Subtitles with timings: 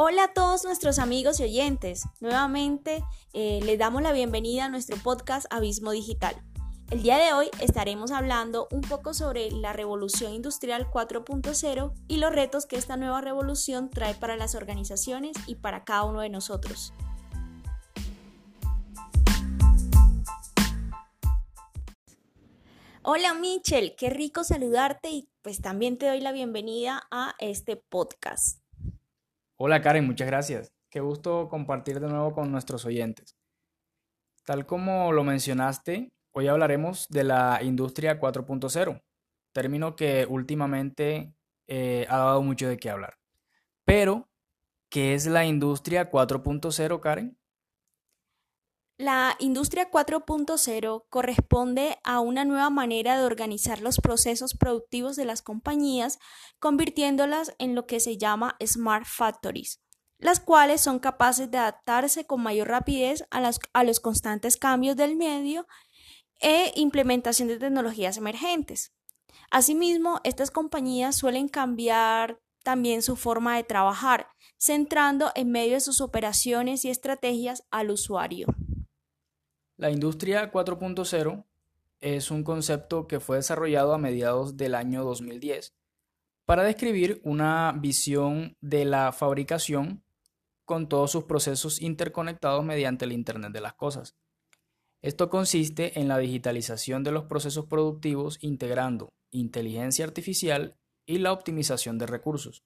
[0.00, 2.04] Hola a todos nuestros amigos y oyentes.
[2.20, 6.40] Nuevamente eh, les damos la bienvenida a nuestro podcast Abismo Digital.
[6.92, 12.32] El día de hoy estaremos hablando un poco sobre la revolución industrial 4.0 y los
[12.32, 16.92] retos que esta nueva revolución trae para las organizaciones y para cada uno de nosotros.
[23.02, 28.60] Hola Michelle, qué rico saludarte y pues también te doy la bienvenida a este podcast.
[29.60, 30.72] Hola Karen, muchas gracias.
[30.88, 33.36] Qué gusto compartir de nuevo con nuestros oyentes.
[34.44, 39.02] Tal como lo mencionaste, hoy hablaremos de la industria 4.0,
[39.52, 41.34] término que últimamente
[41.66, 43.18] eh, ha dado mucho de qué hablar.
[43.84, 44.28] Pero,
[44.90, 47.37] ¿qué es la industria 4.0, Karen?
[49.00, 55.40] La industria 4.0 corresponde a una nueva manera de organizar los procesos productivos de las
[55.40, 56.18] compañías,
[56.58, 59.80] convirtiéndolas en lo que se llama smart factories,
[60.18, 65.68] las cuales son capaces de adaptarse con mayor rapidez a, los constantes cambios del medio
[66.40, 68.92] e implementación de tecnologías emergentes.
[69.52, 74.26] Asimismo, estas compañías suelen cambiar también su forma de trabajar,
[74.58, 78.48] centrando en medio de sus operaciones y estrategias al usuario.
[79.78, 81.44] La industria 4.0
[82.00, 85.72] es un concepto que fue desarrollado a mediados del año 2010
[86.44, 90.02] para describir una visión de la fabricación
[90.64, 94.16] con todos sus procesos interconectados mediante el Internet de las Cosas.
[95.00, 100.76] Esto consiste en la digitalización de los procesos productivos integrando inteligencia artificial
[101.06, 102.64] y la optimización de recursos.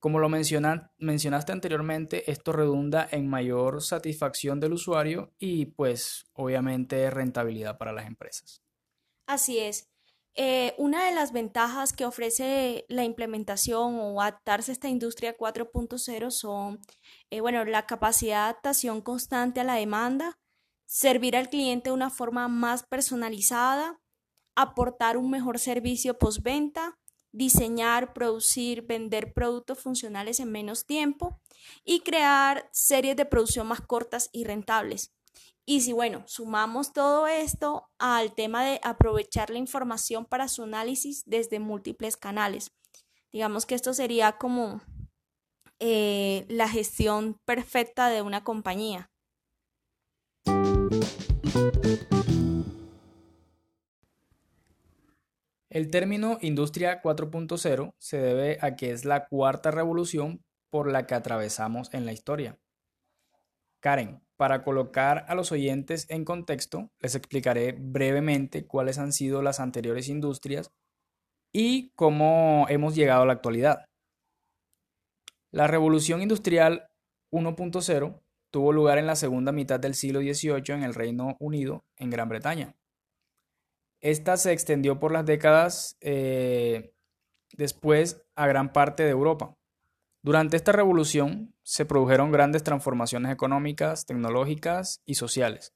[0.00, 7.78] Como lo mencionaste anteriormente, esto redunda en mayor satisfacción del usuario y pues obviamente rentabilidad
[7.78, 8.62] para las empresas.
[9.26, 9.88] Así es.
[10.40, 16.30] Eh, una de las ventajas que ofrece la implementación o adaptarse a esta industria 4.0
[16.30, 16.80] son,
[17.30, 20.38] eh, bueno, la capacidad de adaptación constante a la demanda,
[20.86, 24.00] servir al cliente de una forma más personalizada,
[24.54, 26.97] aportar un mejor servicio postventa,
[27.32, 31.40] diseñar, producir, vender productos funcionales en menos tiempo
[31.84, 35.12] y crear series de producción más cortas y rentables.
[35.64, 41.24] Y si, bueno, sumamos todo esto al tema de aprovechar la información para su análisis
[41.26, 42.72] desde múltiples canales.
[43.30, 44.80] Digamos que esto sería como
[45.78, 49.10] eh, la gestión perfecta de una compañía.
[55.78, 61.14] El término Industria 4.0 se debe a que es la cuarta revolución por la que
[61.14, 62.58] atravesamos en la historia.
[63.78, 69.60] Karen, para colocar a los oyentes en contexto, les explicaré brevemente cuáles han sido las
[69.60, 70.72] anteriores industrias
[71.52, 73.84] y cómo hemos llegado a la actualidad.
[75.52, 76.90] La revolución industrial
[77.30, 82.10] 1.0 tuvo lugar en la segunda mitad del siglo XVIII en el Reino Unido, en
[82.10, 82.74] Gran Bretaña.
[84.00, 86.92] Esta se extendió por las décadas eh,
[87.56, 89.56] después a gran parte de Europa.
[90.22, 95.74] Durante esta revolución se produjeron grandes transformaciones económicas, tecnológicas y sociales.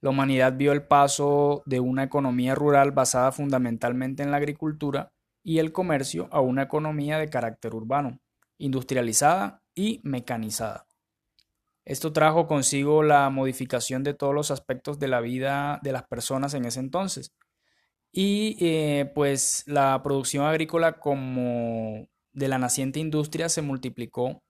[0.00, 5.12] La humanidad vio el paso de una economía rural basada fundamentalmente en la agricultura
[5.42, 8.20] y el comercio a una economía de carácter urbano,
[8.58, 10.86] industrializada y mecanizada.
[11.90, 16.54] Esto trajo consigo la modificación de todos los aspectos de la vida de las personas
[16.54, 17.34] en ese entonces.
[18.12, 24.40] Y eh, pues la producción agrícola como de la naciente industria se multiplicó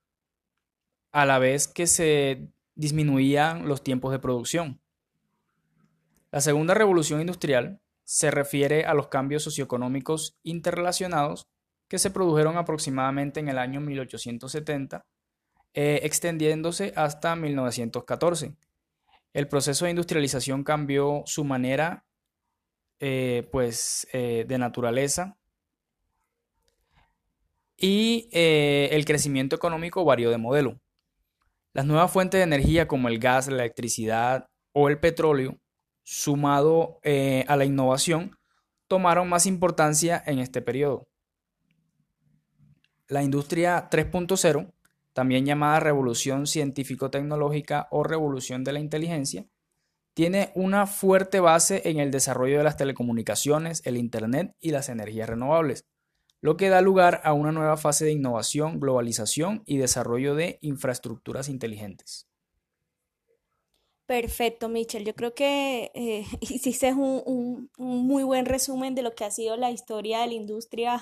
[1.12, 4.82] a la vez que se disminuían los tiempos de producción.
[6.30, 11.48] La segunda revolución industrial se refiere a los cambios socioeconómicos interrelacionados
[11.88, 15.06] que se produjeron aproximadamente en el año 1870
[15.72, 18.56] eh, extendiéndose hasta 1914.
[19.32, 22.04] El proceso de industrialización cambió su manera
[22.98, 25.36] eh, pues, eh, de naturaleza
[27.76, 30.80] y el crecimiento económico varió de modelo.
[31.72, 35.58] Las nuevas fuentes de energía como el gas, la electricidad o el petróleo,
[36.02, 38.36] sumado a la innovación,
[38.86, 41.08] tomaron más importancia en este periodo.
[43.08, 44.74] La industria 3.0
[45.20, 49.46] también llamada revolución científico-tecnológica o revolución de la inteligencia,
[50.14, 55.28] tiene una fuerte base en el desarrollo de las telecomunicaciones, el Internet y las energías
[55.28, 55.84] renovables,
[56.40, 61.50] lo que da lugar a una nueva fase de innovación, globalización y desarrollo de infraestructuras
[61.50, 62.26] inteligentes.
[64.06, 65.04] Perfecto, Michelle.
[65.04, 69.70] Yo creo que eh, hiciste un, muy buen resumen de lo que ha sido la
[69.70, 70.98] historia de la industria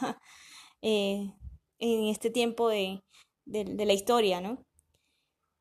[0.83, 1.33] eh,
[1.79, 3.05] en este tiempo de,
[3.49, 4.59] de, la historia, ¿no?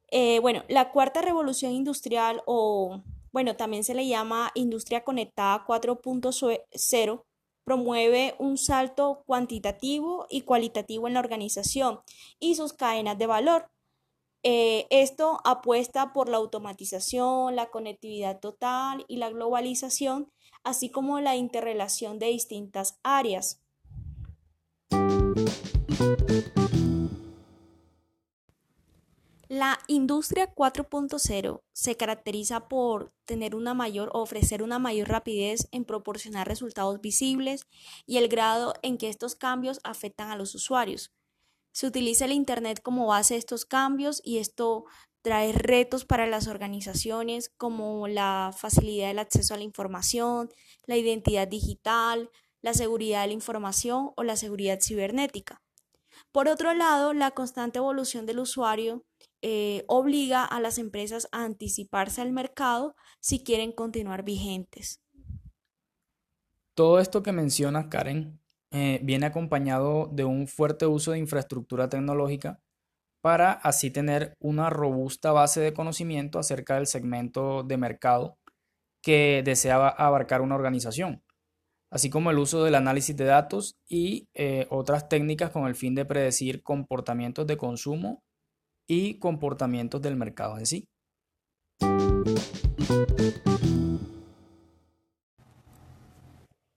[0.10, 3.02] Eh, bueno, la cuarta revolución industrial o,
[3.32, 7.24] bueno, también se le llama industria conectada 4.0,
[7.64, 12.00] promueve un salto cuantitativo y cualitativo en la organización
[12.40, 13.70] y sus cadenas de valor.
[14.44, 20.32] Eh, esto apuesta por la automatización, la conectividad total y la globalización,
[20.64, 23.62] así como la interrelación de distintas áreas.
[29.50, 36.50] La industria 4.0 se caracteriza por tener una mayor ofrecer una mayor rapidez en proporcionar
[36.50, 37.66] resultados visibles
[38.06, 41.14] y el grado en que estos cambios afectan a los usuarios.
[41.72, 44.84] Se utiliza el Internet como base de estos cambios y esto
[45.22, 50.50] trae retos para las organizaciones como la facilidad del acceso a la información,
[50.88, 55.62] la identidad digital, la seguridad de la información o la seguridad cibernética.
[56.34, 59.06] Por otro lado, la constante evolución del usuario
[59.42, 65.02] eh, obliga a las empresas a anticiparse al mercado si quieren continuar vigentes.
[66.74, 68.40] Todo esto que mencionas, Karen,
[68.72, 72.60] eh, viene acompañado de un fuerte uso de infraestructura tecnológica
[73.22, 78.38] para así tener una robusta base de conocimiento acerca del segmento de mercado
[79.02, 81.24] que deseaba abarcar una organización,
[81.90, 85.96] así como el uso del análisis de datos y eh, otras técnicas con el fin
[85.96, 88.24] de predecir comportamientos de consumo
[88.88, 90.88] y comportamientos del mercado en sí.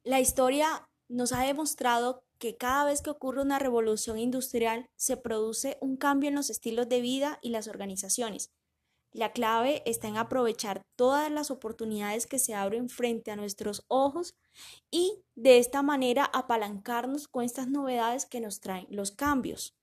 [0.04, 5.76] La historia nos ha demostrado que cada vez que ocurre una revolución industrial se produce
[5.80, 8.50] un cambio en los estilos de vida y las organizaciones.
[9.12, 14.34] La clave está en aprovechar todas las oportunidades que se abren frente a nuestros ojos
[14.90, 19.74] y de esta manera apalancarnos con estas novedades que nos traen los cambios.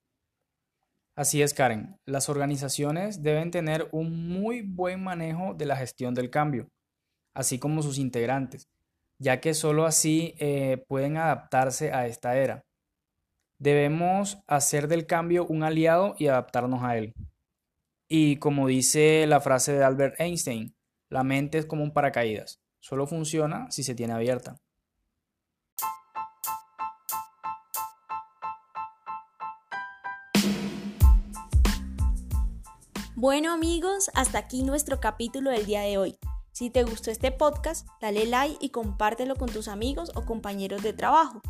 [1.18, 1.98] Así es, Karen.
[2.06, 6.68] Las organizaciones deben tener un muy buen manejo de la gestión del cambio,
[7.34, 8.68] así como sus integrantes,
[9.18, 12.62] ya que sólo así eh, pueden adaptarse a esta era.
[13.58, 17.14] Debemos hacer del cambio un aliado y adaptarnos a él.
[18.08, 20.76] Y como dice la frase de Albert Einstein,
[21.10, 24.60] la mente es como un paracaídas, solo funciona si se tiene abierta.
[33.20, 36.16] Bueno amigos, hasta aquí nuestro capítulo del día de hoy.
[36.52, 40.92] Si te gustó este podcast, dale like y compártelo con tus amigos o compañeros de
[40.92, 41.42] trabajo.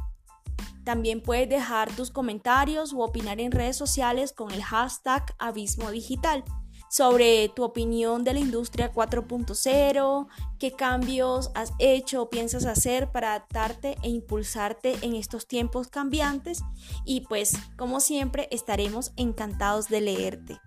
[0.87, 6.43] También puedes dejar tus comentarios o opinar en redes sociales con el hashtag Abismo Digital
[6.89, 10.27] sobre tu opinión de la industria 4.0,
[10.59, 16.63] qué cambios has hecho o piensas hacer para adaptarte e impulsarte en estos tiempos cambiantes
[17.05, 20.61] y pues como siempre estaremos encantados de leerte.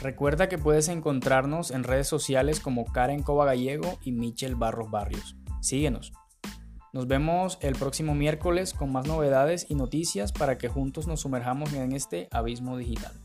[0.00, 5.36] Recuerda que puedes encontrarnos en redes sociales como Karen Cova Gallego y Michel Barros Barrios.
[5.60, 6.12] Síguenos.
[6.92, 11.72] Nos vemos el próximo miércoles con más novedades y noticias para que juntos nos sumerjamos
[11.72, 13.23] en este abismo digital.